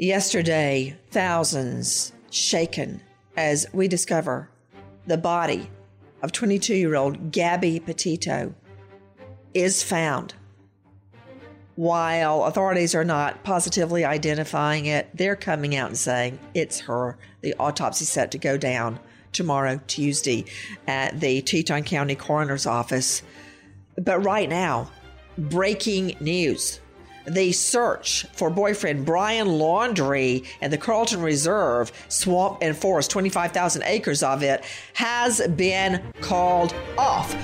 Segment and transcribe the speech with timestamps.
[0.00, 3.02] Yesterday, thousands shaken
[3.36, 4.48] as we discover
[5.08, 5.68] the body
[6.22, 8.54] of 22 year old Gabby Petito
[9.54, 10.34] is found.
[11.74, 17.18] While authorities are not positively identifying it, they're coming out and saying it's her.
[17.40, 19.00] The autopsy set to go down
[19.32, 20.44] tomorrow, Tuesday,
[20.86, 23.24] at the Teton County Coroner's Office.
[23.96, 24.92] But right now,
[25.36, 26.78] breaking news
[27.28, 34.22] the search for boyfriend Brian Laundrie and the Carlton Reserve, swamp and forest, 25,000 acres
[34.22, 37.34] of it, has been called off.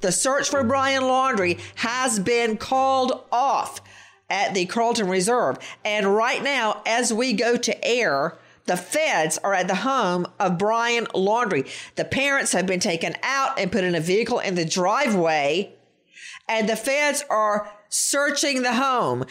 [0.00, 3.80] The search for Brian Laundrie has been called off
[4.28, 5.58] at the Carlton Reserve.
[5.82, 8.36] And right now, as we go to air,
[8.66, 11.68] the feds are at the home of Brian Laundrie.
[11.96, 15.74] The parents have been taken out and put in a vehicle in the driveway,
[16.48, 19.24] and the feds are searching the home.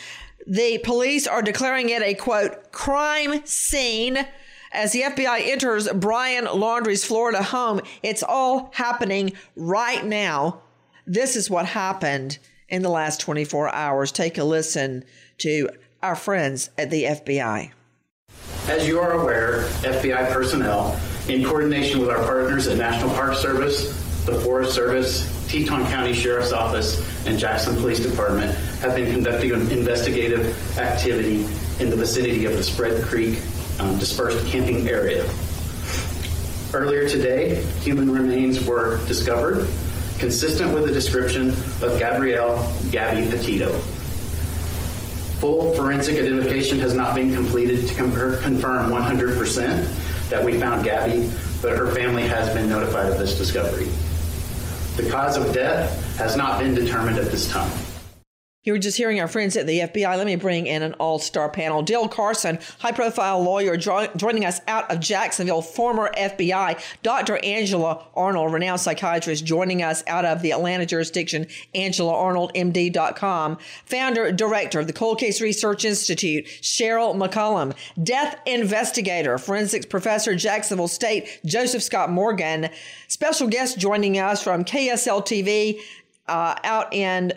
[0.46, 4.26] The police are declaring it a quote, crime scene.
[4.72, 10.62] As the FBI enters Brian Laundrie's Florida home, it's all happening right now.
[11.06, 12.40] This is what happened
[12.70, 14.12] in the last 24 hours.
[14.12, 15.06] Take a listen
[15.40, 15.70] to
[16.02, 17.72] our friends at the FBI.
[18.68, 20.97] As you are aware, FBI personnel,
[21.28, 23.88] in coordination with our partners at National Park Service,
[24.25, 26.97] the Forest Service, Teton County Sheriff's Office,
[27.28, 31.41] and Jackson Police Department, have been conducting an investigative activity
[31.84, 33.41] in the vicinity of the Spread Creek
[33.79, 35.25] um, dispersed camping area.
[36.74, 39.68] Earlier today, human remains were discovered,
[40.19, 43.78] consistent with the description of Gabrielle Gabby Petito,
[45.44, 51.30] Full forensic identification has not been completed to confirm 100% that we found Gabby,
[51.62, 53.90] but her family has been notified of this discovery.
[54.96, 57.70] The cause of death has not been determined at this time.
[58.63, 60.18] You were just hearing our friends at the FBI.
[60.18, 61.81] Let me bring in an all star panel.
[61.81, 66.81] Dale Carson, high profile lawyer, joining us out of Jacksonville, former FBI.
[67.03, 67.44] Dr.
[67.44, 73.57] Angela Arnold, renowned psychiatrist, joining us out of the Atlanta jurisdiction, AngelaArnoldMD.com.
[73.85, 77.75] Founder, director of the Cold Case Research Institute, Cheryl McCollum.
[78.01, 82.69] Death investigator, forensics professor, Jacksonville State, Joseph Scott Morgan.
[83.09, 85.81] Special guest joining us from KSL TV
[86.28, 87.34] uh, out in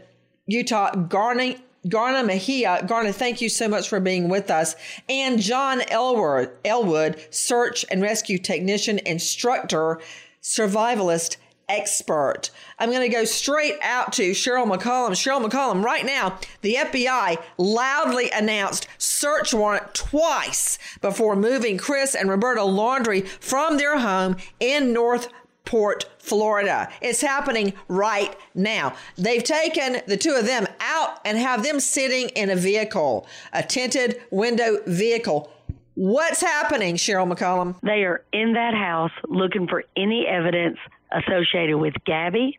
[0.46, 2.82] Utah, Garna, Garna Mejia.
[2.86, 4.74] Garna, thank you so much for being with us.
[5.08, 10.00] And John Elwood, Elwood, search and rescue technician, instructor,
[10.42, 11.36] survivalist,
[11.68, 12.50] expert.
[12.78, 15.10] I'm going to go straight out to Cheryl McCollum.
[15.10, 22.30] Cheryl McCollum, right now, the FBI loudly announced search warrant twice before moving Chris and
[22.30, 25.28] Roberta Laundrie from their home in North
[25.66, 26.88] Port, Florida.
[27.02, 28.94] It's happening right now.
[29.16, 33.62] They've taken the two of them out and have them sitting in a vehicle, a
[33.62, 35.52] tinted window vehicle.
[35.94, 37.74] What's happening, Cheryl McCollum?
[37.82, 40.78] They are in that house looking for any evidence
[41.10, 42.58] associated with Gabby,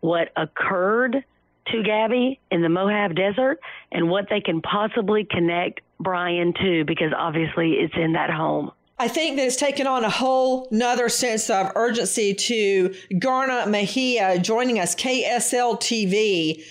[0.00, 1.24] what occurred
[1.68, 3.58] to Gabby in the Moab Desert,
[3.90, 8.70] and what they can possibly connect Brian to because obviously it's in that home.
[9.04, 14.38] I think that it's taken on a whole nother sense of urgency to Garna Mejia
[14.38, 16.64] joining us, KSL TV,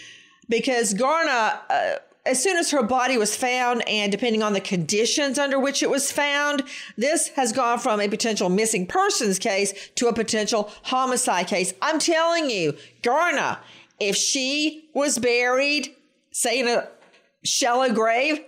[0.49, 5.37] because Garna, uh, as soon as her body was found, and depending on the conditions
[5.37, 6.63] under which it was found,
[6.97, 11.71] this has gone from a potential missing persons case to a potential homicide case.
[11.83, 13.59] I'm telling you, Garna,
[13.99, 15.95] if she was buried,
[16.31, 16.87] say in a
[17.43, 18.39] shallow grave,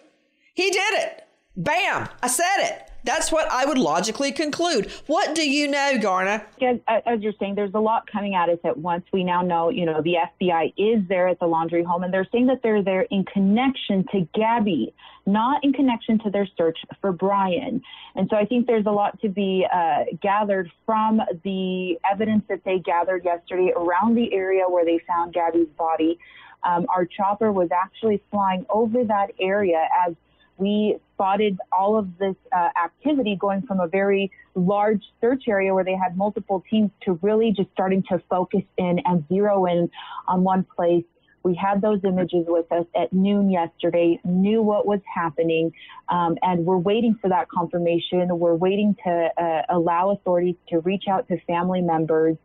[0.56, 1.28] he did it.
[1.56, 2.10] Bam!
[2.24, 2.85] I said it.
[3.06, 4.92] That's what I would logically conclude.
[5.06, 6.44] What do you know, Garna?
[6.60, 9.06] As, as, you're saying, there's a lot coming at us at once.
[9.14, 12.28] We now know, you know, the FBI is there at the Laundrie home, and they're
[12.32, 14.92] saying that they're there in connection to Gabby,
[15.28, 17.84] not in connection to their search for Brian.
[18.16, 22.64] And so I think there's a lot to be uh, gathered from the evidence that
[22.66, 26.18] they gathered yesterday around the area where they found Gabby's body.
[26.64, 30.16] Um, our chopper was actually flying over that area as
[30.58, 35.84] we spotted all of this uh, activity going from a very large search area where
[35.84, 39.90] they had multiple teams to really just starting to focus in and zero in
[40.28, 41.04] on one place.
[41.44, 45.74] We had those images with us at noon yesterday, knew what was happening,
[46.10, 48.28] um, and we're waiting for that confirmation.
[48.40, 52.38] We're waiting to uh, allow authorities to reach out to family members.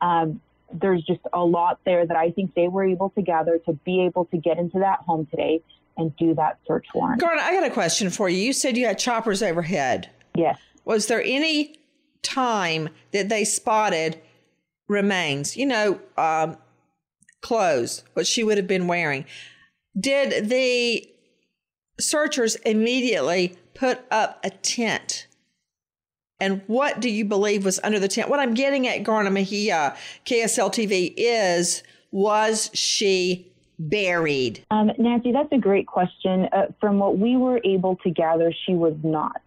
[0.00, 0.40] Um,
[0.72, 4.02] there's just a lot there that I think they were able to gather to be
[4.02, 5.62] able to get into that home today
[5.96, 7.20] and do that search warrant.
[7.20, 8.38] Garna, I got a question for you.
[8.38, 10.10] You said you had choppers overhead.
[10.34, 10.58] Yes.
[10.84, 11.76] Was there any
[12.22, 14.20] time that they spotted
[14.88, 15.56] remains?
[15.56, 16.56] You know, um,
[17.40, 19.24] clothes, what she would have been wearing.
[19.98, 21.08] Did the
[22.00, 25.28] searchers immediately put up a tent?
[26.40, 28.28] And what do you believe was under the tent?
[28.28, 29.96] What I'm getting at, Garna Mejia,
[30.26, 34.64] KSL TV, is was she buried?
[34.70, 36.48] Um, Nancy, that's a great question.
[36.52, 39.40] Uh, from what we were able to gather, she was not.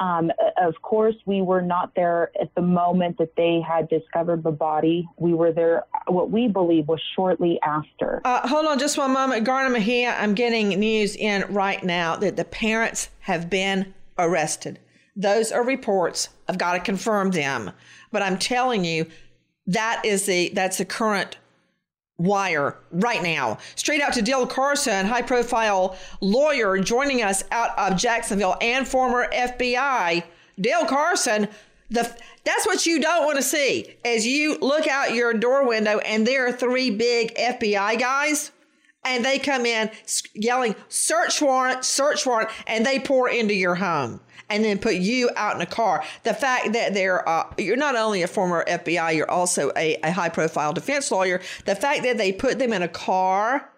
[0.00, 4.52] Um, of course, we were not there at the moment that they had discovered the
[4.52, 5.08] body.
[5.16, 8.20] We were there, what we believe was shortly after.
[8.24, 9.46] Uh, hold on just one moment.
[9.46, 14.78] Garna Mejia, I'm getting news in right now that the parents have been arrested.
[15.16, 16.28] Those are reports.
[16.48, 17.72] I've got to confirm them.
[18.12, 19.06] But I'm telling you,
[19.66, 21.36] that is the that's the current
[22.18, 23.58] wire right now.
[23.76, 29.28] Straight out to Dale Carson, high profile lawyer joining us out of Jacksonville and former
[29.32, 30.24] FBI.
[30.60, 31.48] Dale Carson,
[31.90, 35.98] the that's what you don't want to see as you look out your door window
[35.98, 38.50] and there are three big FBI guys
[39.04, 39.90] and they come in
[40.34, 45.30] yelling search warrant, search warrant and they pour into your home and then put you
[45.36, 46.04] out in a car.
[46.24, 50.10] The fact that they're uh, you're not only a former FBI, you're also a, a
[50.10, 51.40] high profile defense lawyer.
[51.64, 53.70] The fact that they put them in a car,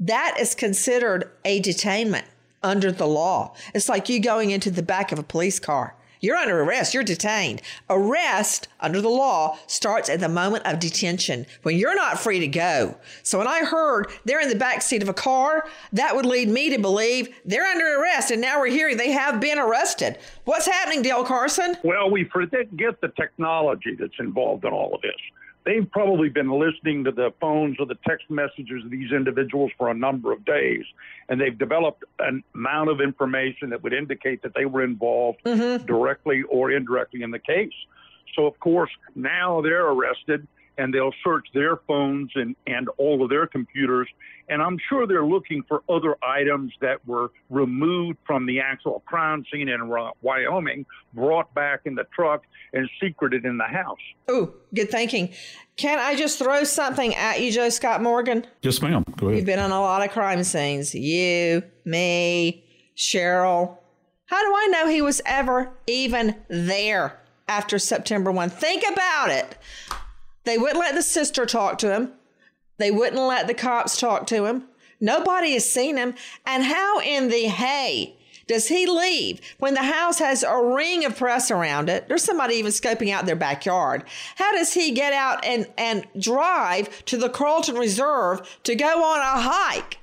[0.00, 2.24] that is considered a detainment
[2.62, 3.54] under the law.
[3.74, 5.94] It's like you going into the back of a police car.
[6.20, 6.94] You're under arrest.
[6.94, 7.62] You're detained.
[7.88, 12.48] Arrest under the law starts at the moment of detention when you're not free to
[12.48, 12.96] go.
[13.22, 16.48] So when I heard they're in the back seat of a car, that would lead
[16.48, 18.30] me to believe they're under arrest.
[18.30, 20.18] And now we're hearing they have been arrested.
[20.44, 21.76] What's happening, Dale Carson?
[21.84, 25.12] Well, we forget the technology that's involved in all of this
[25.68, 29.90] they've probably been listening to the phones or the text messages of these individuals for
[29.90, 30.84] a number of days,
[31.28, 35.84] and they've developed an amount of information that would indicate that they were involved mm-hmm.
[35.84, 37.74] directly or indirectly in the case.
[38.34, 40.48] So, of course, now they're arrested
[40.78, 44.08] and they'll search their phones and, and all of their computers.
[44.48, 49.44] And I'm sure they're looking for other items that were removed from the actual crime
[49.52, 49.88] scene in
[50.22, 53.98] Wyoming, brought back in the truck, and secreted in the house.
[54.28, 55.34] Oh, good thinking.
[55.76, 58.46] Can I just throw something at you, Joe Scott Morgan?
[58.62, 59.04] Yes, ma'am.
[59.16, 59.38] Go ahead.
[59.38, 60.94] You've been on a lot of crime scenes.
[60.94, 62.64] You, me,
[62.96, 63.78] Cheryl.
[64.26, 68.50] How do I know he was ever even there after September 1?
[68.50, 69.56] Think about it.
[70.48, 72.12] They wouldn't let the sister talk to him.
[72.78, 74.64] They wouldn't let the cops talk to him.
[74.98, 76.14] Nobody has seen him.
[76.46, 81.18] And how in the hay does he leave when the house has a ring of
[81.18, 82.08] press around it?
[82.08, 84.04] There's somebody even scoping out their backyard.
[84.36, 89.20] How does he get out and, and drive to the Carlton Reserve to go on
[89.20, 89.98] a hike?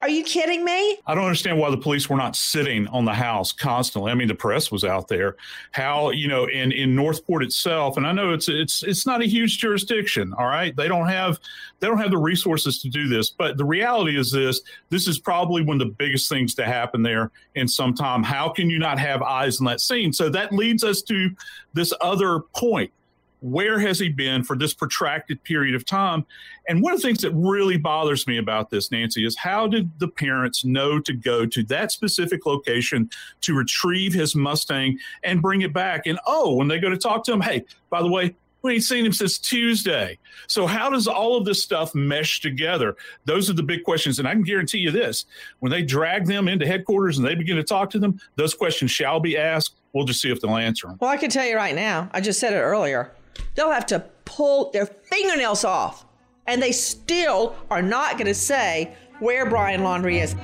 [0.00, 0.96] Are you kidding me?
[1.08, 4.12] I don't understand why the police were not sitting on the house constantly.
[4.12, 5.34] I mean, the press was out there.
[5.72, 9.22] How you know in in North Port itself, and I know it's it's it's not
[9.22, 10.32] a huge jurisdiction.
[10.38, 11.40] All right, they don't have
[11.80, 13.30] they don't have the resources to do this.
[13.30, 17.02] But the reality is this: this is probably one of the biggest things to happen
[17.02, 18.22] there in some time.
[18.22, 20.12] How can you not have eyes on that scene?
[20.12, 21.30] So that leads us to
[21.74, 22.92] this other point
[23.40, 26.26] where has he been for this protracted period of time?
[26.68, 29.90] And one of the things that really bothers me about this, Nancy, is how did
[29.98, 33.10] the parents know to go to that specific location
[33.42, 36.06] to retrieve his Mustang and bring it back?
[36.06, 38.82] And oh, when they go to talk to him, hey, by the way, we ain't
[38.82, 40.18] seen him since Tuesday.
[40.48, 42.96] So how does all of this stuff mesh together?
[43.24, 44.18] Those are the big questions.
[44.18, 45.26] And I can guarantee you this
[45.60, 48.90] when they drag them into headquarters and they begin to talk to them, those questions
[48.90, 49.76] shall be asked.
[49.92, 50.98] We'll just see if they'll answer them.
[51.00, 53.12] Well, I can tell you right now, I just said it earlier
[53.54, 56.04] they'll have to pull their fingernails off
[56.46, 60.34] and they still are not going to say where Brian Laundrie is.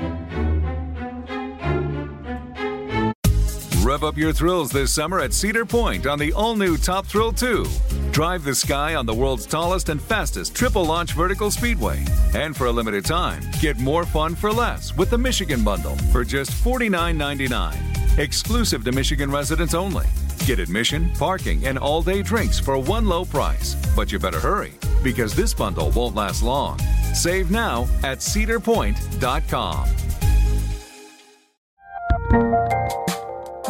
[3.85, 7.33] Rev up your thrills this summer at Cedar Point on the all new Top Thrill
[7.33, 7.67] 2.
[8.13, 12.03] Drive the sky on the world's tallest and fastest triple launch vertical speedway.
[12.35, 16.25] And for a limited time, get more fun for less with the Michigan Bundle for
[16.25, 18.19] just $49.99.
[18.19, 20.07] Exclusive to Michigan residents only.
[20.47, 23.75] Get admission, parking, and all day drinks for one low price.
[23.97, 26.79] But you better hurry because this bundle won't last long.
[27.15, 29.89] Save now at cedarpoint.com.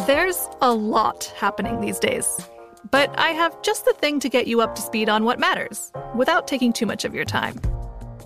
[0.05, 2.27] There's a lot happening these days,
[2.91, 5.91] but I have just the thing to get you up to speed on what matters
[6.13, 7.59] without taking too much of your time.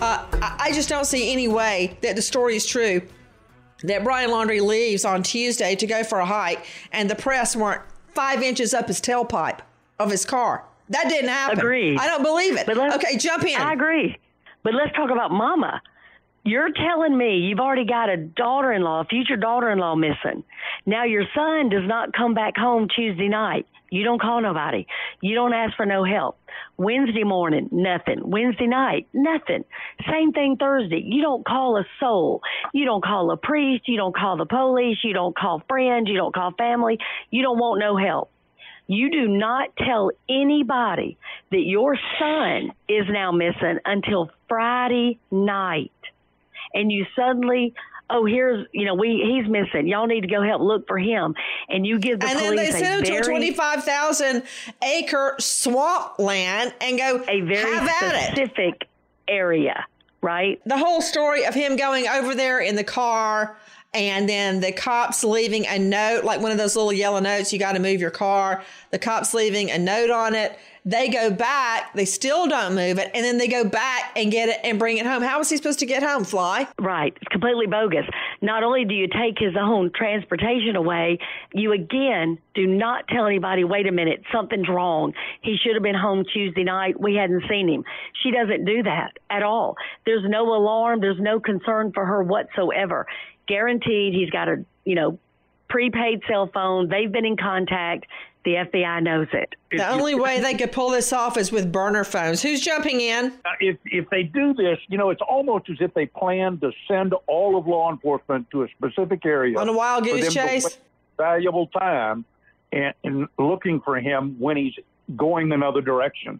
[0.00, 0.26] uh,
[0.58, 3.02] I just don't see any way that the story is true
[3.82, 7.82] that Brian Laundrie leaves on Tuesday to go for a hike and the press weren't
[8.14, 9.58] five inches up his tailpipe
[9.98, 10.64] of his car.
[10.90, 11.58] That didn't happen.
[11.58, 11.98] Agreed.
[11.98, 12.66] I don't believe it.
[12.66, 13.56] But let's- okay, jump in.
[13.60, 14.16] I agree.
[14.62, 15.80] But let's talk about mama.
[16.46, 19.94] You're telling me you've already got a daughter in law, a future daughter in law
[19.94, 20.44] missing.
[20.84, 23.66] Now your son does not come back home Tuesday night.
[23.90, 24.86] You don't call nobody.
[25.22, 26.38] You don't ask for no help.
[26.76, 28.20] Wednesday morning, nothing.
[28.24, 29.64] Wednesday night, nothing.
[30.10, 31.02] Same thing Thursday.
[31.04, 32.42] You don't call a soul.
[32.72, 33.84] You don't call a priest.
[33.86, 34.98] You don't call the police.
[35.04, 36.08] You don't call friends.
[36.08, 36.98] You don't call family.
[37.30, 38.30] You don't want no help.
[38.86, 41.16] You do not tell anybody
[41.50, 45.92] that your son is now missing until Friday night.
[46.74, 47.72] And you suddenly,
[48.10, 49.88] oh, here's, you know, we he's missing.
[49.88, 51.34] Y'all need to go help look for him.
[51.68, 54.42] And you give the and then they send him to a very, 25,000
[54.82, 58.32] acre swamp land and go a very have at it.
[58.32, 58.88] specific
[59.28, 59.86] area,
[60.20, 60.60] right?
[60.66, 63.56] The whole story of him going over there in the car
[63.94, 67.58] and then the cops leaving a note, like one of those little yellow notes, you
[67.58, 68.62] got to move your car.
[68.90, 70.58] The cops leaving a note on it.
[70.86, 74.50] They go back, they still don't move it, and then they go back and get
[74.50, 75.22] it and bring it home.
[75.22, 76.68] How was he supposed to get home, Fly?
[76.78, 77.16] Right.
[77.16, 78.04] It's completely bogus.
[78.42, 81.20] Not only do you take his own transportation away,
[81.54, 85.14] you again do not tell anybody, wait a minute, something's wrong.
[85.40, 87.00] He should have been home Tuesday night.
[87.00, 87.84] We hadn't seen him.
[88.22, 89.76] She doesn't do that at all.
[90.04, 91.00] There's no alarm.
[91.00, 93.06] There's no concern for her whatsoever.
[93.46, 95.18] Guaranteed he's got a, you know,
[95.68, 96.88] prepaid cell phone.
[96.88, 98.06] They've been in contact.
[98.44, 99.54] The FBI knows it.
[99.70, 102.42] The only way they could pull this off is with burner phones.
[102.42, 103.26] Who's jumping in?
[103.44, 106.70] Uh, if if they do this, you know, it's almost as if they plan to
[106.86, 110.46] send all of law enforcement to a specific area On a wild for goose them
[110.46, 110.64] chase?
[110.64, 110.78] waste
[111.16, 112.26] valuable time
[112.72, 114.74] and, and looking for him when he's
[115.16, 116.38] going another direction.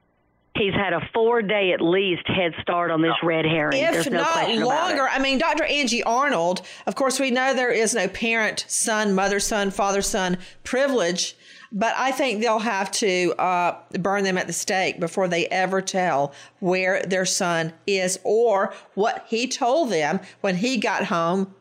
[0.56, 3.82] He's had a four day at least head start on this red herring.
[3.82, 4.88] If There's no not question about it.
[4.88, 5.64] longer, I mean, Dr.
[5.64, 10.38] Angie Arnold, of course, we know there is no parent son, mother son, father son
[10.62, 11.36] privilege,
[11.72, 15.82] but I think they'll have to uh, burn them at the stake before they ever
[15.82, 21.52] tell where their son is or what he told them when he got home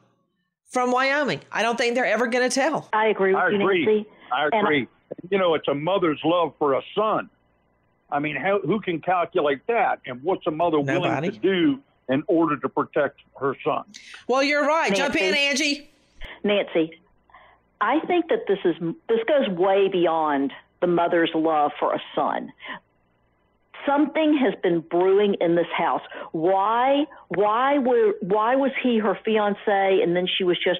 [0.69, 1.39] from Wyoming.
[1.51, 2.89] I don't think they're ever going to tell.
[2.93, 4.05] I agree I agree.
[4.31, 4.87] I agree.
[5.31, 7.29] you know, it's a mother's love for a son.
[8.11, 9.99] I mean, how, who can calculate that?
[10.05, 10.99] And what's a mother Nobody.
[10.99, 11.79] willing to do
[12.09, 13.83] in order to protect her son?
[14.27, 14.93] Well, you're right.
[14.93, 15.89] Jump in, Angie.
[16.43, 16.99] Nancy,
[17.81, 18.75] I think that this is
[19.09, 22.51] this goes way beyond the mother's love for a son.
[23.85, 26.01] Something has been brewing in this house.
[26.31, 27.05] Why?
[27.29, 28.13] Why were?
[28.21, 30.79] Why was he her fiance, and then she was just,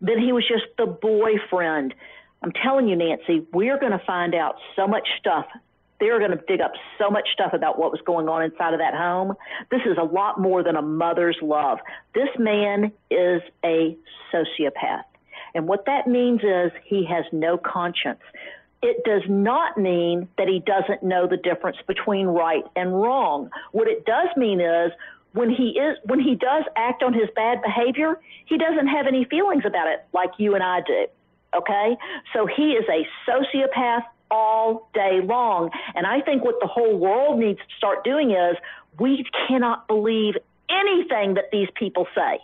[0.00, 1.94] then he was just the boyfriend?
[2.42, 5.46] I'm telling you, Nancy, we are going to find out so much stuff.
[5.98, 8.80] They're going to dig up so much stuff about what was going on inside of
[8.80, 9.34] that home.
[9.70, 11.78] This is a lot more than a mother's love.
[12.14, 13.96] This man is a
[14.32, 15.04] sociopath.
[15.54, 18.20] And what that means is he has no conscience.
[18.82, 23.50] It does not mean that he doesn't know the difference between right and wrong.
[23.72, 24.92] What it does mean is
[25.32, 29.24] when he is when he does act on his bad behavior, he doesn't have any
[29.24, 31.06] feelings about it like you and I do.
[31.56, 31.96] Okay?
[32.34, 35.70] So he is a sociopath all day long.
[35.94, 38.56] And I think what the whole world needs to start doing is
[38.98, 40.34] we cannot believe
[40.68, 42.38] anything that these people say.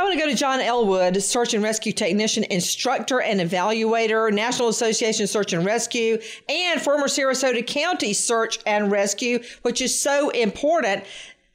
[0.00, 4.68] I want to go to John Elwood, search and rescue technician, instructor, and evaluator, National
[4.68, 6.18] Association Search and Rescue,
[6.48, 11.02] and former Sarasota County Search and Rescue, which is so important.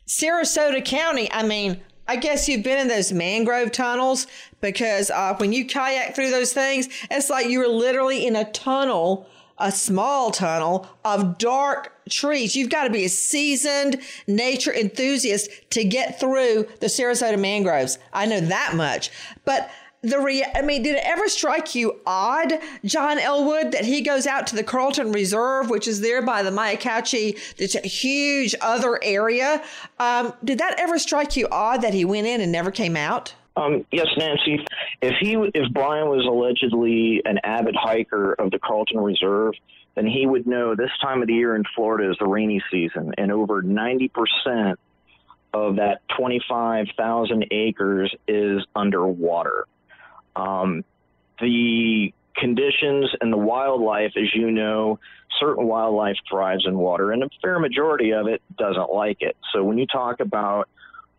[0.08, 4.28] Sarasota County, I mean, I guess you've been in those mangrove tunnels.
[4.60, 8.50] because uh, when you kayak through those things, it's like you were literally in a
[8.52, 12.56] tunnel, a small tunnel of dark trees.
[12.56, 18.00] You've got to be a seasoned nature enthusiast to get through the Sarasota mangroves.
[18.12, 19.10] I know that much.
[19.46, 19.70] But
[20.02, 24.28] the rea- I mean, did it ever strike you odd, John Elwood, that he goes
[24.28, 29.00] out to the Carlton Reserve, which is there by the Myakkahatchee, it's a huge other
[29.02, 29.64] area.
[30.00, 33.34] Um, did that ever strike you odd that he went in and never came out?
[33.56, 34.66] Um, yes, Nancy.
[35.02, 39.54] If he, if Brian was allegedly an avid hiker of the Carlton Reserve,
[39.96, 43.14] then he would know this time of the year in Florida is the rainy season,
[43.18, 44.80] and over ninety percent
[45.54, 49.68] of that twenty-five thousand acres is underwater.
[50.36, 50.84] Um,
[51.40, 54.98] the conditions and the wildlife, as you know,
[55.40, 59.38] certain wildlife thrives in water, and a fair majority of it doesn't like it.
[59.54, 60.70] So when you talk about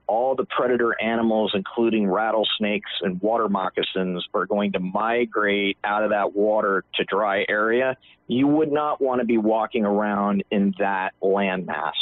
[0.06, 6.10] all the predator animals, including rattlesnakes and water moccasins, are going to migrate out of
[6.10, 7.96] that water to dry area,
[8.26, 11.92] you would not want to be walking around in that landmass.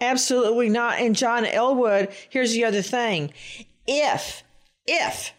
[0.00, 0.98] Absolutely not.
[0.98, 3.32] And John Elwood, here's the other thing.
[3.86, 4.42] If,
[4.86, 5.32] if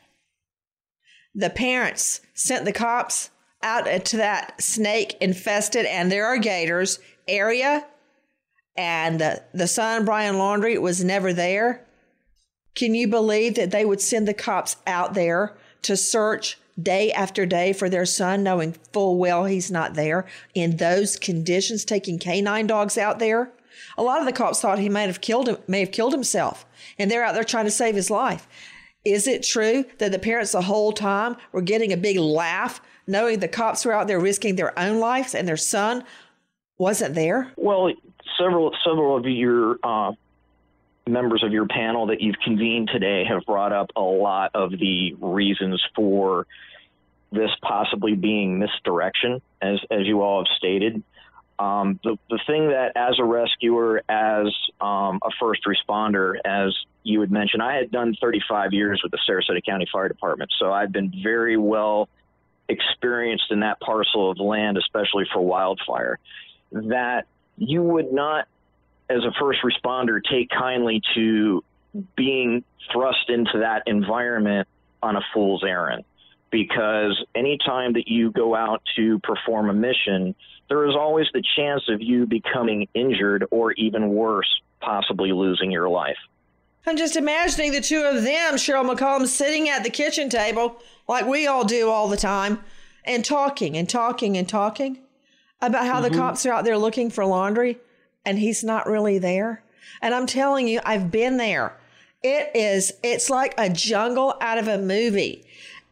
[1.34, 3.30] the parents sent the cops
[3.62, 7.86] out to that snake infested and there are gators area
[8.78, 11.86] and the, the son brian Laundrie, was never there
[12.76, 17.46] can you believe that they would send the cops out there to search day after
[17.46, 22.68] day for their son knowing full well he's not there in those conditions taking canine
[22.68, 23.52] dogs out there
[23.98, 26.66] a lot of the cops thought he may have killed him may have killed himself
[27.00, 28.48] and they're out there trying to save his life
[29.06, 33.40] is it true that the parents the whole time were getting a big laugh knowing
[33.40, 36.04] the cops were out there risking their own lives and their son
[36.78, 37.52] wasn't there?
[37.58, 37.92] Well,
[38.38, 40.12] several several of your uh,
[41.08, 45.14] members of your panel that you've convened today have brought up a lot of the
[45.20, 46.48] reasons for
[47.32, 51.04] this possibly being misdirection, as as you all have stated.
[51.60, 54.48] Um, the the thing that, as a rescuer, as
[54.82, 59.20] um, a first responder, as you had mentioned, I had done 35 years with the
[59.30, 62.10] Sarasota County Fire Department, so I've been very well
[62.68, 66.18] experienced in that parcel of land, especially for wildfire.
[66.72, 68.48] That you would not,
[69.10, 71.64] as a first responder, take kindly to
[72.16, 74.68] being thrust into that environment
[75.02, 76.04] on a fool's errand
[76.52, 80.36] because anytime that you go out to perform a mission,
[80.70, 85.90] there is always the chance of you becoming injured or even worse, possibly losing your
[85.90, 86.18] life.
[86.88, 91.26] I'm just imagining the two of them, Cheryl McCollum, sitting at the kitchen table like
[91.26, 92.60] we all do all the time
[93.04, 95.00] and talking and talking and talking
[95.62, 96.14] about how mm-hmm.
[96.14, 97.78] the cops are out there looking for Laundrie
[98.26, 99.64] and he's not really there.
[100.02, 101.78] And I'm telling you, I've been there.
[102.24, 105.46] It is, it's like a jungle out of a movie.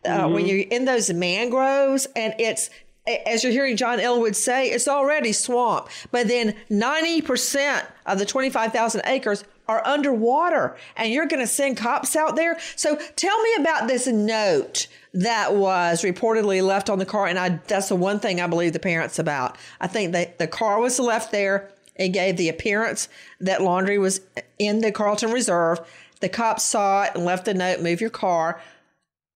[0.06, 0.34] Uh, mm-hmm.
[0.34, 2.70] When you're in those mangroves and it's
[3.06, 5.90] as you're hearing John Elwood say, it's already swamp.
[6.12, 12.16] But then 90% of the 25,000 acres are underwater and you're going to send cops
[12.16, 12.58] out there.
[12.76, 17.28] So tell me about this note that was reportedly left on the car.
[17.28, 19.58] And I, that's the one thing I believe the parents about.
[19.80, 21.72] I think that the car was left there.
[21.96, 23.08] It gave the appearance
[23.40, 24.22] that Laundrie was
[24.58, 25.80] in the Carlton Reserve.
[26.22, 28.62] The cops saw it and left a note, move your car.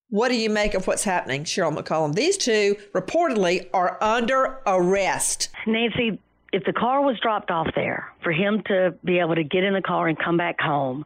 [0.09, 2.15] What do you make of what's happening, Cheryl McCollum?
[2.15, 5.49] These two reportedly are under arrest.
[5.65, 6.17] Nancy,
[6.53, 9.73] if the car was dropped off there for him to be able to get in
[9.73, 11.05] the car and come back home,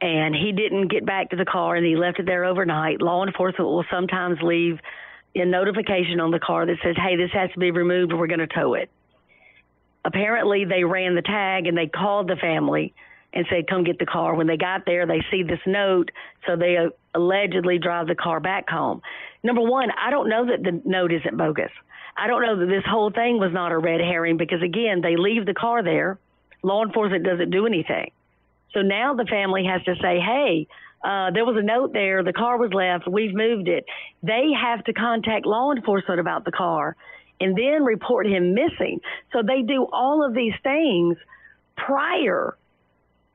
[0.00, 3.26] and he didn't get back to the car and he left it there overnight, law
[3.26, 4.78] enforcement will sometimes leave
[5.34, 8.26] a notification on the car that says, hey, this has to be removed or we're
[8.26, 8.90] going to tow it.
[10.04, 12.94] Apparently, they ran the tag and they called the family
[13.32, 14.34] and said, come get the car.
[14.34, 16.10] When they got there, they see this note,
[16.46, 19.02] so they uh, allegedly drive the car back home.
[19.42, 21.70] Number one, I don't know that the note isn't bogus.
[22.16, 25.16] I don't know that this whole thing was not a red herring because, again, they
[25.16, 26.18] leave the car there.
[26.62, 28.10] Law enforcement doesn't do anything.
[28.72, 30.66] So now the family has to say, hey,
[31.02, 32.22] uh, there was a note there.
[32.22, 33.08] The car was left.
[33.08, 33.84] We've moved it.
[34.22, 36.96] They have to contact law enforcement about the car
[37.40, 39.00] and then report him missing.
[39.32, 41.16] So they do all of these things
[41.76, 42.56] prior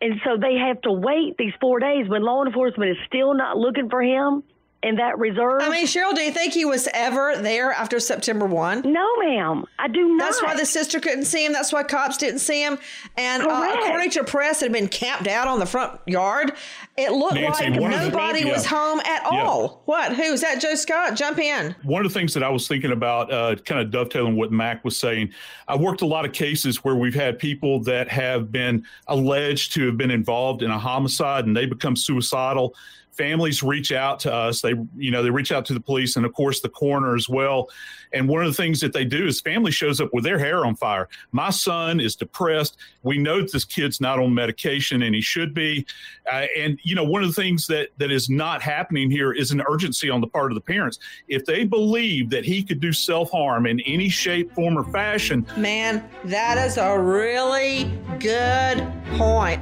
[0.01, 3.57] and so they have to wait these four days when law enforcement is still not
[3.57, 4.43] looking for him
[4.85, 5.63] in that reserve.
[5.63, 8.83] I mean, Cheryl, do you think he was ever there after September 1?
[8.85, 9.65] No, ma'am.
[9.79, 10.19] I do not.
[10.19, 11.53] That's why the sister couldn't see him.
[11.53, 12.77] That's why cops didn't see him.
[13.17, 16.53] And uh, according to press, had been camped out on the front yard.
[16.97, 18.77] It looked Nancy, like nobody the, was yeah.
[18.77, 19.43] home at yeah.
[19.43, 19.81] all.
[19.85, 20.15] What?
[20.15, 20.21] Who?
[20.21, 21.15] Is that Joe Scott?
[21.15, 21.75] Jump in.
[21.81, 24.85] One of the things that I was thinking about, uh, kind of dovetailing what Mac
[24.85, 25.31] was saying,
[25.67, 29.87] I worked a lot of cases where we've had people that have been alleged to
[29.87, 32.75] have been involved in a homicide and they become suicidal
[33.15, 34.61] families reach out to us.
[34.61, 37.29] They, you know, they reach out to the police and of course the coroner as
[37.29, 37.69] well.
[38.13, 40.65] And one of the things that they do is family shows up with their hair
[40.65, 41.09] on fire.
[41.31, 42.77] My son is depressed.
[43.03, 45.85] We know this kid's not on medication and he should be.
[46.31, 49.51] Uh, and you know, one of the things that that is not happening here is
[49.51, 50.99] an urgency on the part of the parents.
[51.27, 55.45] If they believe that he could do self harm in any shape, form, or fashion,
[55.57, 59.61] man, that is a really good point.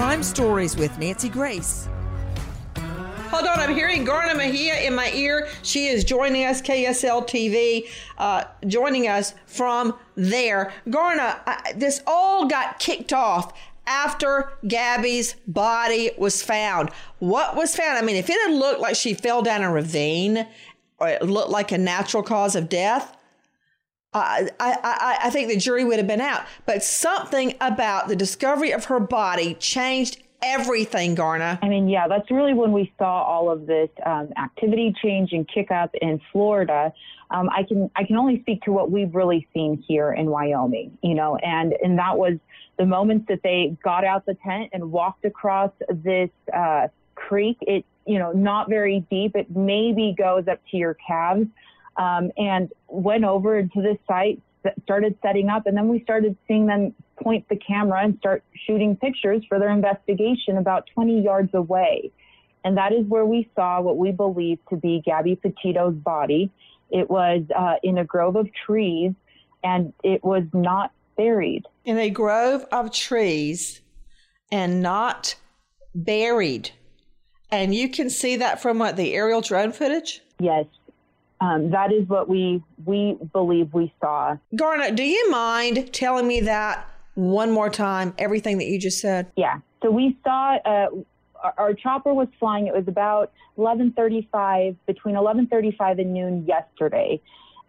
[0.00, 1.86] Crime Stories with Nancy Grace.
[3.28, 5.46] Hold on, I'm hearing Garna Mejia in my ear.
[5.62, 7.86] She is joining us, KSL TV,
[8.16, 10.72] uh, joining us from there.
[10.86, 13.52] Garna, I, this all got kicked off
[13.86, 16.88] after Gabby's body was found.
[17.18, 17.98] What was found?
[17.98, 20.46] I mean, if it had looked like she fell down a ravine
[20.96, 23.18] or it looked like a natural cause of death,
[24.12, 26.44] I, I, I think the jury would have been out.
[26.66, 31.58] But something about the discovery of her body changed everything, Garna.
[31.62, 35.46] I mean, yeah, that's really when we saw all of this um, activity change and
[35.48, 36.92] kick up in Florida.
[37.30, 40.98] Um, I can I can only speak to what we've really seen here in Wyoming,
[41.02, 42.38] you know, and and that was
[42.78, 47.58] the moments that they got out the tent and walked across this uh, creek.
[47.60, 49.36] It you know not very deep.
[49.36, 51.46] It maybe goes up to your calves
[52.00, 54.42] um, and went over into this site,
[54.84, 58.96] started setting up, and then we started seeing them point the camera and start shooting
[58.96, 62.10] pictures for their investigation about 20 yards away.
[62.64, 66.50] And that is where we saw what we believe to be Gabby Petito's body.
[66.90, 69.12] It was uh, in a grove of trees,
[69.62, 71.66] and it was not buried.
[71.84, 73.82] In a grove of trees
[74.50, 75.36] and not
[75.94, 76.70] buried.
[77.50, 80.22] And you can see that from what the aerial drone footage?
[80.38, 80.64] Yes
[81.40, 84.36] um, that is what we we believe we saw.
[84.54, 88.14] Garna, do you mind telling me that one more time?
[88.18, 89.30] Everything that you just said.
[89.36, 89.60] Yeah.
[89.82, 90.88] So we saw uh,
[91.42, 92.66] our, our chopper was flying.
[92.66, 97.20] It was about 11:35 between 11:35 and noon yesterday.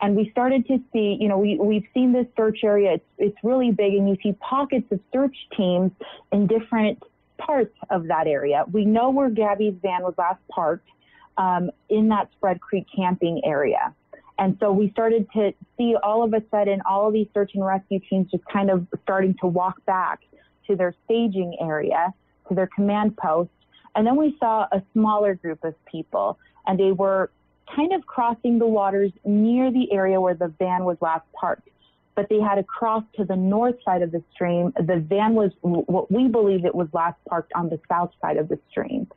[0.02, 2.94] And we started to see, you know, we, we've seen this search area.
[2.94, 5.92] It's, it's really big, and you see pockets of search teams
[6.32, 7.04] in different
[7.38, 8.66] parts of that area.
[8.72, 10.88] We know where Gabby's van was last parked
[11.38, 13.94] um, in that Spread Creek camping area.
[14.42, 17.64] And so we started to see all of a sudden all of these search and
[17.64, 20.22] rescue teams just kind of starting to walk back
[20.68, 22.14] to their staging area,
[22.50, 23.52] to their command post.
[23.96, 27.30] And then we saw a smaller group of people, and they were
[27.76, 31.68] kind of crossing the waters near the area where the van was last parked.
[32.16, 34.74] But they had to cross to the north side of the stream.
[34.76, 38.50] The van was what we believe it was last parked on the south side of
[38.50, 39.08] the stream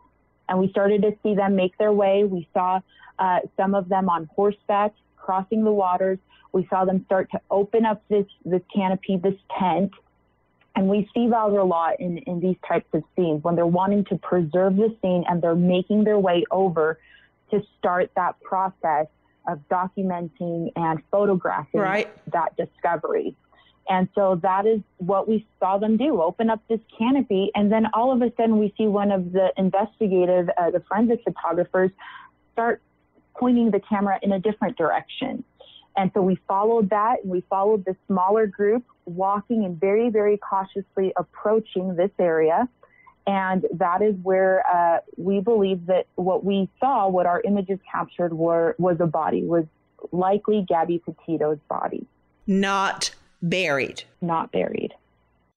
[0.48, 2.24] and we started to see them make their way.
[2.24, 2.80] We saw
[3.18, 6.18] uh, some of them on horseback crossing the waters.
[6.52, 9.92] We saw them start to open up this this canopy, this tent,
[10.76, 14.04] and we see that a lot in in these types of scenes when they're wanting
[14.06, 16.98] to preserve the scene and they're making their way over
[17.50, 19.06] to start that process
[19.46, 22.32] of documenting and photographing right.
[22.32, 23.36] that discovery.
[23.88, 27.50] And so that is what we saw them do open up this canopy.
[27.54, 31.22] And then all of a sudden, we see one of the investigative, uh, the forensic
[31.24, 31.90] photographers,
[32.52, 32.80] start
[33.36, 35.44] pointing the camera in a different direction.
[35.96, 40.38] And so we followed that and we followed the smaller group walking and very, very
[40.38, 42.68] cautiously approaching this area.
[43.26, 48.34] And that is where uh, we believe that what we saw, what our images captured,
[48.34, 49.64] were was a body, was
[50.12, 52.06] likely Gabby Petito's body.
[52.46, 53.14] Not
[53.48, 54.02] buried?
[54.20, 54.94] Not buried.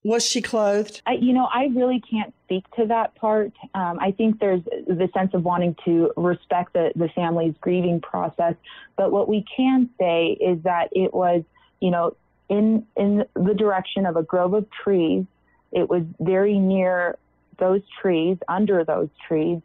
[0.03, 1.01] Was she clothed?
[1.05, 3.51] I, you know, I really can't speak to that part.
[3.73, 8.55] Um, I think there's the sense of wanting to respect the, the family's grieving process.
[8.95, 11.43] But what we can say is that it was,
[11.81, 12.15] you know,
[12.47, 15.25] in in the direction of a grove of trees.
[15.73, 17.17] It was very near
[17.59, 19.59] those trees, under those trees,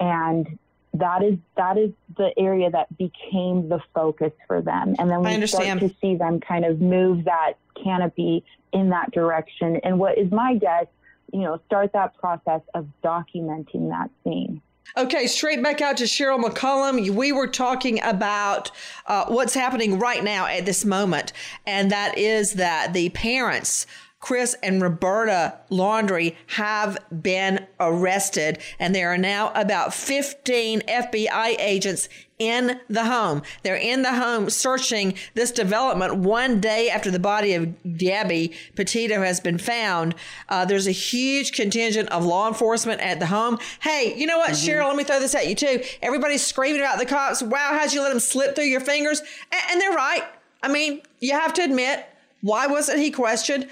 [0.00, 0.58] and
[1.00, 4.94] that is that is the area that became the focus for them.
[4.98, 9.76] And then we start to see them kind of move that canopy in that direction.
[9.84, 10.86] And what is my guess,
[11.32, 14.60] you know, start that process of documenting that scene.
[14.96, 17.10] Okay, straight back out to Cheryl McCollum.
[17.10, 18.70] We were talking about
[19.06, 21.32] uh, what's happening right now at this moment,
[21.66, 23.86] and that is that the parents
[24.18, 32.08] Chris and Roberta Laundrie have been arrested, and there are now about 15 FBI agents
[32.38, 33.42] in the home.
[33.62, 39.22] They're in the home searching this development one day after the body of Gabby Petito
[39.22, 40.14] has been found.
[40.48, 43.58] Uh, there's a huge contingent of law enforcement at the home.
[43.80, 44.68] Hey, you know what, mm-hmm.
[44.68, 44.88] Cheryl?
[44.88, 45.82] Let me throw this at you too.
[46.02, 47.42] Everybody's screaming about the cops.
[47.42, 49.20] Wow, how'd you let them slip through your fingers?
[49.52, 50.24] and, and they're right.
[50.62, 52.06] I mean, you have to admit,
[52.40, 53.68] why wasn't he questioned?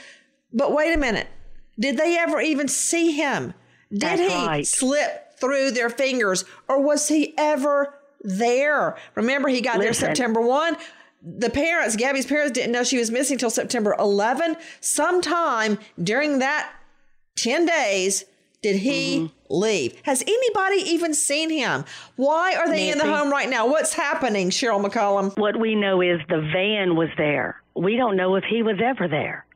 [0.54, 1.26] But wait a minute.
[1.78, 3.52] Did they ever even see him?
[3.90, 4.66] Did That's he right.
[4.66, 8.96] slip through their fingers or was he ever there?
[9.16, 9.84] Remember, he got Listen.
[9.84, 10.76] there September 1.
[11.22, 14.56] The parents, Gabby's parents, didn't know she was missing until September 11.
[14.80, 16.70] Sometime during that
[17.36, 18.24] 10 days,
[18.62, 19.54] did he mm-hmm.
[19.54, 20.00] leave?
[20.04, 21.84] Has anybody even seen him?
[22.16, 23.66] Why are they Nancy, in the home right now?
[23.66, 25.36] What's happening, Cheryl McCollum?
[25.38, 27.62] What we know is the van was there.
[27.74, 29.46] We don't know if he was ever there.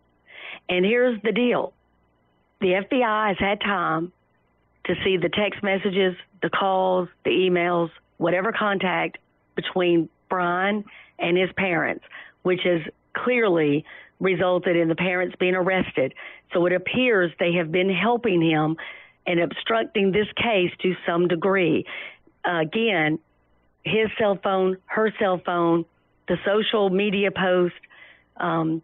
[0.69, 1.73] And here's the deal
[2.61, 4.13] the FBI has had time
[4.85, 9.19] to see the text messages, the calls, the emails, whatever contact
[9.55, 10.85] between Brian
[11.19, 12.05] and his parents,
[12.43, 12.81] which has
[13.13, 13.85] clearly
[14.21, 16.15] resulted in the parents being arrested.
[16.53, 18.77] So it appears they have been helping him
[19.27, 21.85] and obstructing this case to some degree.
[22.49, 23.19] Uh, again,
[23.85, 25.85] his cell phone, her cell phone,
[26.29, 27.75] the social media post,
[28.37, 28.83] um,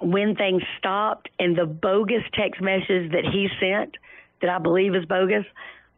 [0.00, 3.96] when things stopped and the bogus text message that he sent
[4.40, 5.44] that I believe is bogus,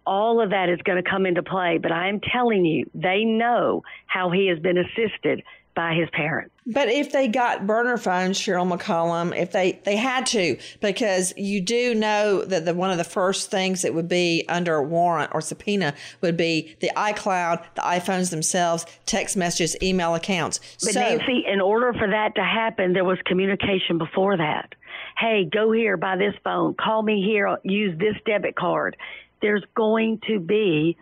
[0.07, 1.79] all of that is going to come into play.
[1.81, 5.43] But I am telling you, they know how he has been assisted
[5.79, 6.53] by his parents.
[6.67, 11.61] But if they got burner phones, Cheryl McCollum, if they they had to, because you
[11.61, 15.31] do know that the one of the first things that would be under a warrant
[15.33, 20.59] or subpoena would be the iCloud, the iPhones themselves, text messages, email accounts.
[20.83, 24.75] But so, Nancy, in order for that to happen, there was communication before that.
[25.17, 28.97] Hey, go here, buy this phone, call me here, use this debit card.
[29.41, 30.97] There's going to be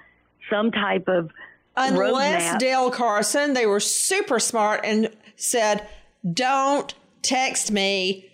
[0.50, 1.30] some type of
[1.76, 2.58] Unless roadmap.
[2.58, 5.86] Dale Carson, they were super smart and said,
[6.32, 8.30] "Don't text me.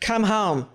[0.00, 0.68] Come home.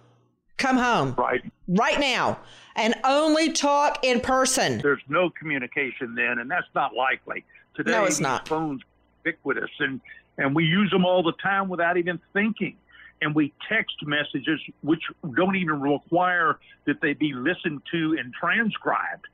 [0.57, 1.15] Come home.
[1.17, 1.41] Right.
[1.67, 2.39] Right now."
[2.75, 4.79] And only talk in person.
[4.79, 7.43] There's no communication then, and that's not likely.
[7.75, 8.47] Today, no, it's not.
[8.47, 8.81] phones
[9.25, 9.99] ubiquitous, and
[10.37, 12.77] and we use them all the time without even thinking.
[13.23, 15.03] And we text messages which
[15.35, 19.27] don't even require that they be listened to and transcribed.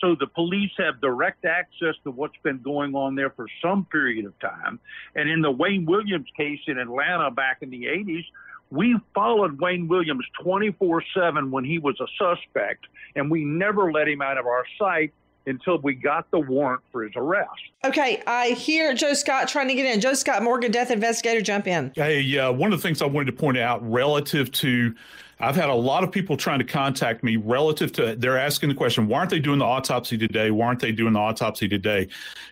[0.00, 4.24] So the police have direct access to what's been going on there for some period
[4.24, 4.78] of time.
[5.14, 8.24] And in the Wayne Williams case in Atlanta back in the 80s,
[8.70, 14.06] we followed Wayne Williams 24 7 when he was a suspect, and we never let
[14.08, 15.12] him out of our sight
[15.46, 17.50] until we got the warrant for his arrest.
[17.84, 20.00] Okay, I hear Joe Scott trying to get in.
[20.00, 21.92] Joe Scott Morgan, death investigator, jump in.
[21.94, 24.94] Hey, uh, one of the things I wanted to point out relative to
[25.42, 28.74] I've had a lot of people trying to contact me relative to they're asking the
[28.74, 30.50] question, why aren't they doing the autopsy today?
[30.50, 32.08] Why aren't they doing the autopsy today?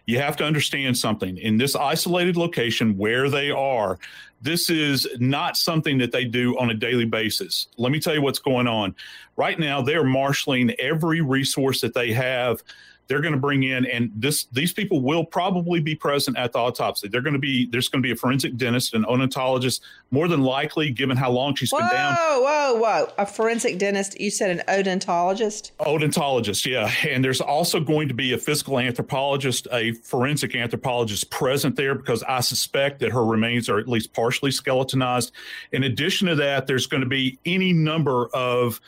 [0.06, 1.36] You have to understand something.
[1.36, 3.98] In this isolated location where they are,
[4.40, 7.68] this is not something that they do on a daily basis.
[7.76, 8.94] Let me tell you what's going on.
[9.36, 12.62] Right now, they're marshaling every resource that they have
[13.08, 16.58] they're going to bring in and this these people will probably be present at the
[16.58, 17.08] autopsy.
[17.08, 20.42] They're going to be there's going to be a forensic dentist an odontologist more than
[20.42, 22.14] likely given how long she's whoa, been down.
[22.14, 22.74] whoa whoa.
[22.78, 25.72] Whoa a forensic dentist you said an odontologist?
[25.80, 26.92] Odontologist yeah.
[27.08, 32.22] And there's also going to be a physical anthropologist a forensic anthropologist present there because
[32.24, 35.32] i suspect that her remains are at least partially skeletonized.
[35.72, 38.80] In addition to that there's going to be any number of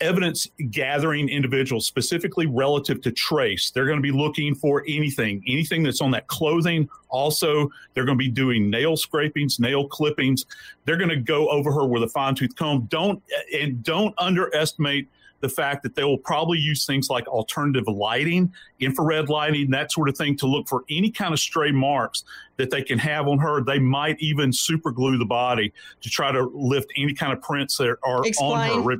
[0.00, 3.70] evidence gathering individuals, specifically relative to trace.
[3.70, 6.88] They're going to be looking for anything, anything that's on that clothing.
[7.08, 10.46] Also, they're going to be doing nail scrapings, nail clippings.
[10.84, 12.86] They're going to go over her with a fine tooth comb.
[12.90, 15.08] Don't and don't underestimate
[15.40, 20.08] the fact that they will probably use things like alternative lighting, infrared lighting, that sort
[20.08, 22.24] of thing to look for any kind of stray marks
[22.58, 23.62] that they can have on her.
[23.62, 27.78] They might even super glue the body to try to lift any kind of prints
[27.78, 28.70] that are Explain.
[28.70, 28.96] on her.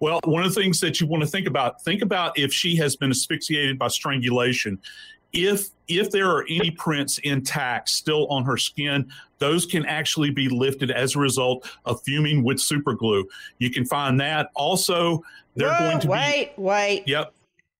[0.00, 2.76] Well, one of the things that you want to think about, think about if she
[2.76, 4.78] has been asphyxiated by strangulation.
[5.32, 9.08] if if there are any prints intact still on her skin,
[9.38, 13.28] those can actually be lifted as a result of fuming with super glue.
[13.58, 14.50] You can find that.
[14.54, 15.22] Also,
[15.54, 17.04] they're Whoa, going to wait, be wait.
[17.06, 17.32] Yep.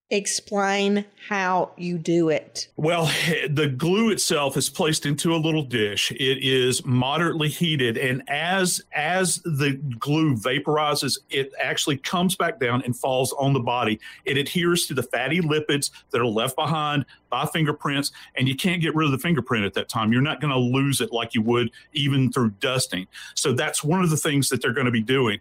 [0.09, 2.69] Explain how you do it.
[2.77, 3.07] Well,
[3.51, 6.13] the glue itself is placed into a little dish.
[6.13, 12.83] It is moderately heated, and as as the glue vaporizes, it actually comes back down
[12.85, 13.99] and falls on the body.
[14.25, 18.81] It adheres to the fatty lipids that are left behind by fingerprints, and you can't
[18.81, 20.13] get rid of the fingerprint at that time.
[20.13, 23.09] You're not going to lose it like you would even through dusting.
[23.35, 25.41] So that's one of the things that they're going to be doing.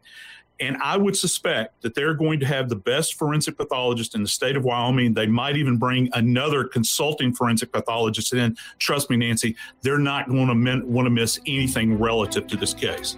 [0.59, 4.29] And I would suspect that they're going to have the best forensic pathologist in the
[4.29, 5.13] state of Wyoming.
[5.13, 8.55] They might even bring another consulting forensic pathologist in.
[8.79, 13.17] Trust me, Nancy, they're not going to want to miss anything relative to this case.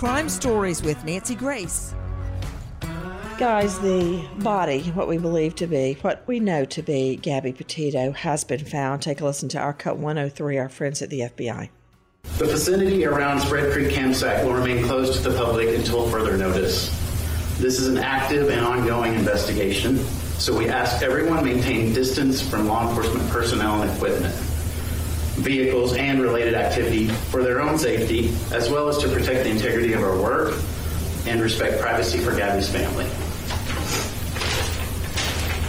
[0.00, 1.94] Crime Stories with Nancy Grace.
[3.36, 8.12] Guys, the body, what we believe to be, what we know to be Gabby Petito,
[8.12, 9.02] has been found.
[9.02, 11.68] Take a listen to our cut 103, our friends at the FBI.
[12.38, 16.88] The vicinity around Spread Creek campsite will remain closed to the public until further notice.
[17.58, 19.98] This is an active and ongoing investigation,
[20.38, 24.34] so we ask everyone maintain distance from law enforcement personnel and equipment,
[25.40, 29.92] vehicles, and related activity for their own safety, as well as to protect the integrity
[29.92, 30.54] of our work
[31.26, 33.06] and respect privacy for Gabby's family.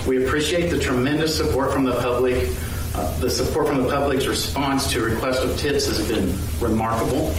[0.08, 2.50] We appreciate the tremendous support from the public.
[2.94, 7.34] Uh, the support from the public's response to request of tips has been remarkable.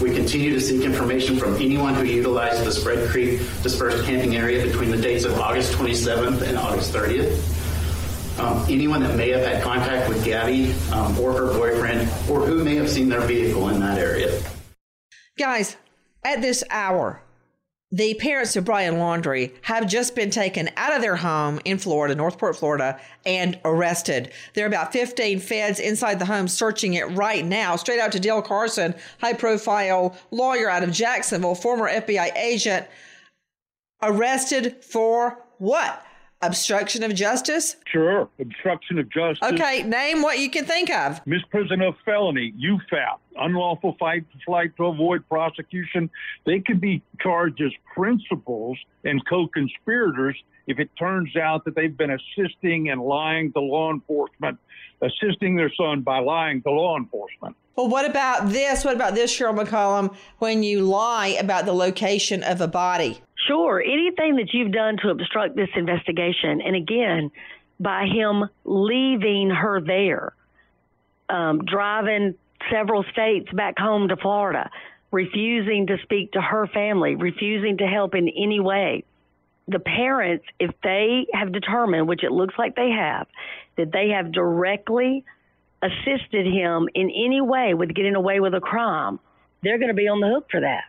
[0.00, 4.66] We continue to seek information from anyone who utilized the Spread Creek dispersed camping area
[4.66, 7.51] between the dates of August 27th and August 30th.
[8.38, 12.64] Um, anyone that may have had contact with Gabby um, or her boyfriend, or who
[12.64, 14.42] may have seen their vehicle in that area.
[15.38, 15.76] Guys,
[16.24, 17.22] at this hour,
[17.94, 22.14] the parents of Brian Laundrie have just been taken out of their home in Florida,
[22.14, 24.32] North Port, Florida, and arrested.
[24.54, 27.76] There are about 15 feds inside the home searching it right now.
[27.76, 32.86] Straight out to Dale Carson, high profile lawyer out of Jacksonville, former FBI agent,
[34.00, 36.02] arrested for what?
[36.42, 37.76] Obstruction of justice?
[37.86, 38.28] Sure.
[38.40, 39.48] Obstruction of justice.
[39.52, 41.24] Okay, name what you can think of.
[41.24, 46.10] Misprision of felony, UFAP, unlawful fight, flight to avoid prosecution.
[46.44, 52.10] They could be charged as principals and co-conspirators if it turns out that they've been
[52.10, 54.58] assisting and lying to law enforcement,
[55.00, 57.56] assisting their son by lying to law enforcement.
[57.76, 58.84] Well, what about this?
[58.84, 63.22] What about this, Cheryl McCollum, when you lie about the location of a body?
[63.52, 63.82] Sure.
[63.82, 67.30] Anything that you've done to obstruct this investigation, and again,
[67.78, 70.32] by him leaving her there,
[71.28, 72.34] um, driving
[72.70, 74.70] several states back home to Florida,
[75.10, 79.04] refusing to speak to her family, refusing to help in any way.
[79.68, 83.26] The parents, if they have determined, which it looks like they have,
[83.76, 85.26] that they have directly
[85.82, 89.20] assisted him in any way with getting away with a crime,
[89.62, 90.84] they're going to be on the hook for that.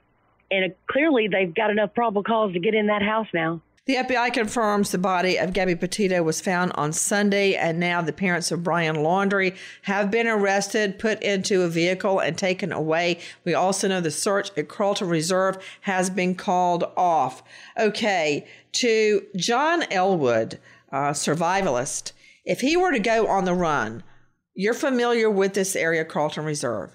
[0.53, 3.61] And clearly, they've got enough probable cause to get in that house now.
[3.85, 8.13] The FBI confirms the body of Gabby Petito was found on Sunday, and now the
[8.13, 13.19] parents of Brian Laundrie have been arrested, put into a vehicle, and taken away.
[13.43, 17.43] We also know the search at Carlton Reserve has been called off.
[17.77, 20.59] Okay, to John Elwood,
[20.93, 22.13] uh, survivalist,
[22.45, 24.03] if he were to go on the run,
[24.53, 26.91] you're familiar with this area, Carlton Reserve.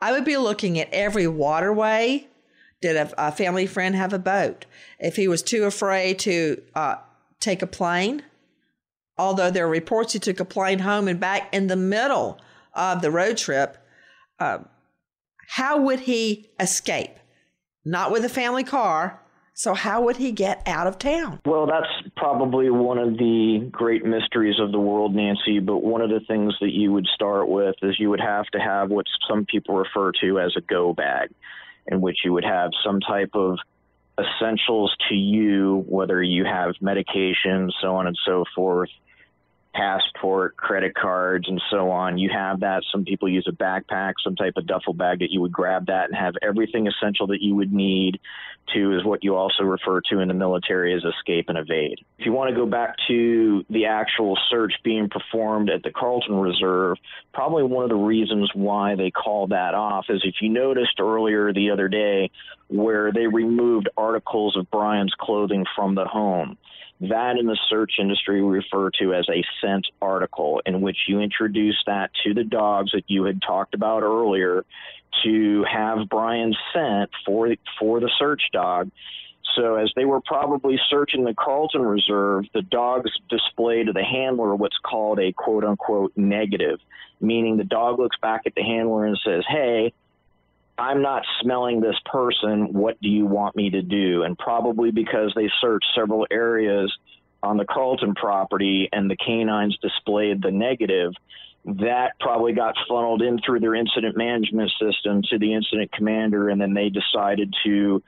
[0.00, 2.27] I would be looking at every waterway.
[2.80, 4.66] Did a, a family friend have a boat?
[4.98, 6.96] If he was too afraid to uh,
[7.40, 8.22] take a plane,
[9.16, 12.40] although there are reports he took a plane home and back in the middle
[12.74, 13.78] of the road trip,
[14.38, 14.58] uh,
[15.48, 17.16] how would he escape?
[17.84, 19.22] Not with a family car.
[19.54, 21.40] So, how would he get out of town?
[21.44, 25.58] Well, that's probably one of the great mysteries of the world, Nancy.
[25.58, 28.60] But one of the things that you would start with is you would have to
[28.60, 31.30] have what some people refer to as a go bag,
[31.90, 33.58] in which you would have some type of
[34.18, 38.90] essentials to you, whether you have medication, so on and so forth,
[39.78, 42.18] passport, credit cards, and so on.
[42.18, 42.82] You have that.
[42.90, 46.06] Some people use a backpack, some type of duffel bag that you would grab that
[46.06, 48.18] and have everything essential that you would need
[48.74, 52.00] to, is what you also refer to in the military as escape and evade.
[52.18, 56.34] If you want to go back to the actual search being performed at the Carlton
[56.34, 56.96] Reserve,
[57.32, 61.52] probably one of the reasons why they called that off is if you noticed earlier
[61.52, 62.30] the other day
[62.66, 66.58] where they removed articles of Brian's clothing from the home
[67.00, 71.20] that in the search industry we refer to as a scent article, in which you
[71.20, 74.64] introduce that to the dogs that you had talked about earlier
[75.24, 78.90] to have Brian scent for for the search dog.
[79.56, 84.54] So as they were probably searching the Carlton Reserve, the dogs display to the handler
[84.54, 86.80] what's called a quote unquote negative,
[87.20, 89.92] meaning the dog looks back at the handler and says, "Hey,
[90.78, 92.72] I'm not smelling this person.
[92.72, 94.22] What do you want me to do?
[94.22, 96.96] And probably because they searched several areas
[97.42, 101.12] on the Carlton property and the canines displayed the negative,
[101.64, 106.60] that probably got funneled in through their incident management system to the incident commander, and
[106.60, 108.02] then they decided to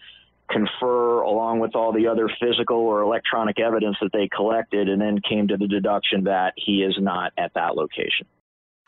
[0.49, 5.21] confer along with all the other physical or electronic evidence that they collected, and then
[5.29, 8.27] came to the deduction that he is not at that location.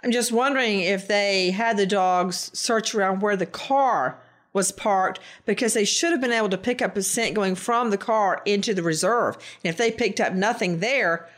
[0.04, 4.18] I'm just wondering if they had the dogs search around where the car
[4.52, 7.90] was parked because they should have been able to pick up a scent going from
[7.90, 9.36] the car into the reserve.
[9.64, 11.28] And if they picked up nothing there,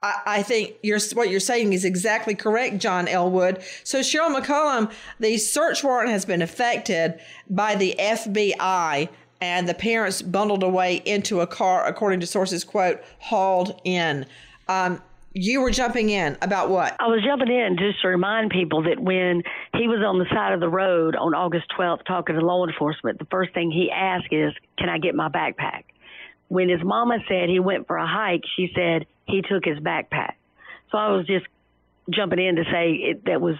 [0.00, 3.60] I, think you're, what you're saying is exactly correct, John Elwood.
[3.82, 7.18] So, Cheryl McCollum, the search warrant has been affected
[7.50, 9.08] by the FBI
[9.40, 14.24] and the parents bundled away into a car, according to sources, quote, hauled in.
[14.68, 15.02] Um,
[15.34, 16.96] you were jumping in about what?
[16.98, 19.42] I was jumping in just to remind people that when
[19.74, 23.18] he was on the side of the road on August 12th talking to law enforcement,
[23.18, 25.84] the first thing he asked is, Can I get my backpack?
[26.48, 30.32] When his mama said he went for a hike, she said he took his backpack.
[30.90, 31.46] So I was just
[32.10, 33.56] jumping in to say it, that was,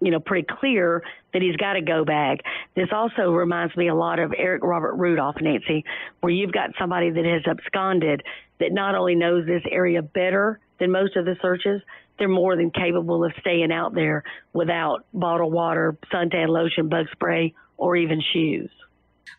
[0.00, 1.02] you know, pretty clear
[1.34, 2.40] that he's got a go bag.
[2.74, 5.84] This also reminds me a lot of Eric Robert Rudolph, Nancy,
[6.20, 8.22] where you've got somebody that has absconded
[8.58, 11.80] that not only knows this area better than most of the searches,
[12.18, 17.54] they're more than capable of staying out there without bottled water, suntan lotion, bug spray,
[17.76, 18.70] or even shoes.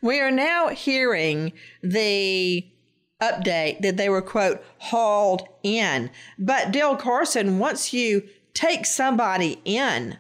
[0.02, 2.66] We are now hearing the
[3.22, 6.10] update that they were, quote, hauled in.
[6.40, 8.24] But Dale Carson, once you
[8.54, 10.18] take somebody in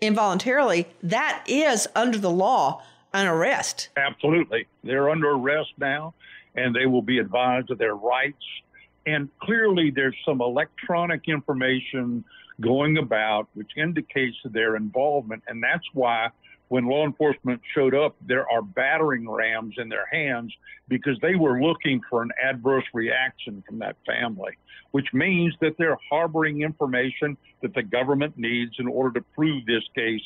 [0.00, 2.82] involuntarily, that is under the law
[3.12, 3.90] an arrest.
[3.96, 4.66] Absolutely.
[4.82, 6.14] They're under arrest now,
[6.54, 8.42] and they will be advised of their rights
[9.10, 12.24] and clearly, there's some electronic information
[12.60, 15.42] going about which indicates their involvement.
[15.48, 16.28] And that's why
[16.68, 20.54] when law enforcement showed up, there are battering rams in their hands
[20.88, 24.52] because they were looking for an adverse reaction from that family,
[24.92, 29.82] which means that they're harboring information that the government needs in order to prove this
[29.94, 30.20] case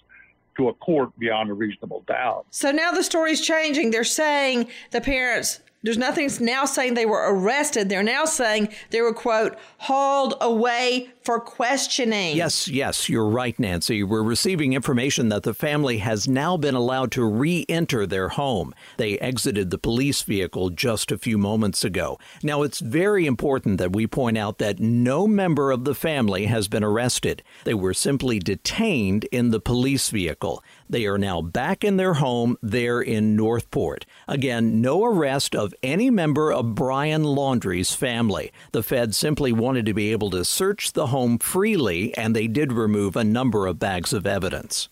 [0.56, 2.46] to a court beyond a reasonable doubt.
[2.50, 3.90] So now the story's changing.
[3.90, 7.90] They're saying the parents there's nothing now saying they were arrested.
[7.90, 12.36] They're now saying they were, quote, hauled away for questioning.
[12.36, 14.02] Yes, yes, you're right, Nancy.
[14.02, 18.74] We're receiving information that the family has now been allowed to re enter their home.
[18.96, 22.18] They exited the police vehicle just a few moments ago.
[22.42, 26.66] Now, it's very important that we point out that no member of the family has
[26.66, 27.42] been arrested.
[27.64, 30.62] They were simply detained in the police vehicle.
[30.94, 34.06] They are now back in their home there in North Port.
[34.28, 38.52] Again, no arrest of any member of Brian Laundrie's family.
[38.70, 42.72] The Fed simply wanted to be able to search the home freely, and they did
[42.72, 44.88] remove a number of bags of evidence.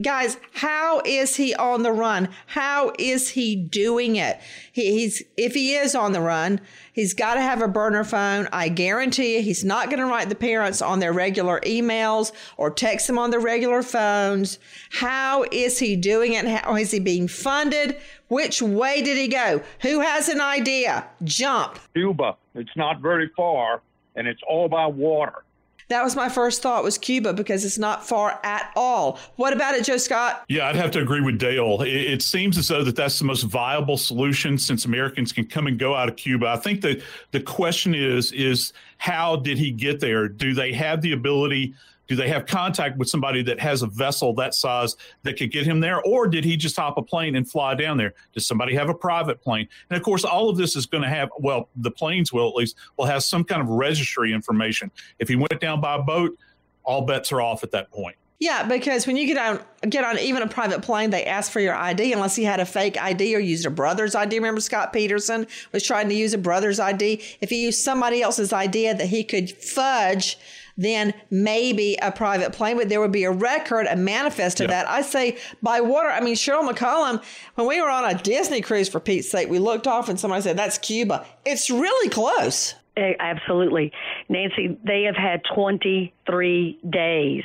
[0.00, 2.28] Guys, how is he on the run?
[2.46, 4.40] How is he doing it?
[4.72, 6.60] He, he's if he is on the run,
[6.92, 8.48] he's got to have a burner phone.
[8.52, 12.70] I guarantee you, he's not going to write the parents on their regular emails or
[12.70, 14.58] text them on their regular phones.
[14.90, 16.46] How is he doing it?
[16.46, 17.96] How is he being funded?
[18.28, 19.62] Which way did he go?
[19.82, 21.06] Who has an idea?
[21.22, 21.78] Jump.
[21.94, 22.36] Cuba.
[22.54, 23.82] It's not very far,
[24.16, 25.44] and it's all by water.
[25.92, 29.18] That was my first thought was Cuba because it's not far at all.
[29.36, 30.42] What about it, Joe Scott?
[30.48, 31.82] Yeah, I'd have to agree with Dale.
[31.82, 35.66] It, it, seems as though that that's the most viable solution since Americans can come
[35.66, 36.48] and go out of Cuba.
[36.48, 40.28] I think that the question is is how did he get there?
[40.28, 41.74] Do they have the ability
[42.12, 45.64] Do they have contact with somebody that has a vessel that size that could get
[45.64, 46.02] him there?
[46.02, 48.12] Or did he just hop a plane and fly down there?
[48.34, 49.66] Does somebody have a private plane?
[49.88, 52.54] And of course, all of this is going to have, well, the planes will at
[52.54, 54.90] least, will have some kind of registry information.
[55.20, 56.36] If he went down by boat,
[56.82, 58.16] all bets are off at that point.
[58.38, 61.60] Yeah, because when you get on get on even a private plane, they ask for
[61.60, 64.36] your ID unless he had a fake ID or used a brother's ID.
[64.36, 67.22] Remember Scott Peterson was trying to use a brother's ID.
[67.40, 70.36] If he used somebody else's idea that he could fudge,
[70.76, 74.88] then maybe a private plane, but there would be a record, a manifest of that.
[74.88, 76.08] I say by water.
[76.08, 77.22] I mean Cheryl McCollum,
[77.54, 80.42] when we were on a Disney cruise for Pete's sake, we looked off and somebody
[80.42, 81.26] said, That's Cuba.
[81.44, 82.74] It's really close.
[82.96, 83.92] Absolutely.
[84.28, 87.44] Nancy, they have had 23 days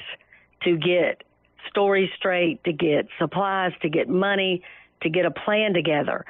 [0.63, 1.23] to get
[1.69, 4.61] stories straight, to get supplies, to get money,
[5.01, 6.25] to get a plan together.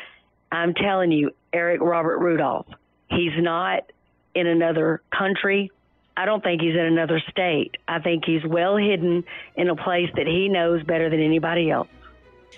[0.52, 2.68] I'm telling you, Eric Robert Rudolph,
[3.10, 3.92] he's not
[4.36, 5.72] in another country.
[6.18, 7.78] I don't think he's in another state.
[7.88, 9.24] I think he's well hidden
[9.56, 11.88] in a place that he knows better than anybody else.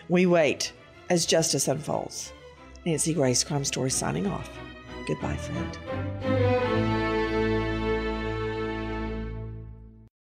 [0.08, 0.72] We wait
[1.10, 2.32] as justice unfolds.
[2.86, 4.50] Nancy Grace, Crime Story signing off.
[5.06, 5.78] Goodbye, friend.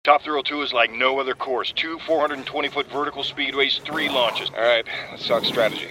[0.04, 1.70] Top Thrill 2 is like no other course.
[1.72, 4.48] Two 420 foot vertical speedways, three launches.
[4.56, 5.90] All right, let's talk strategy.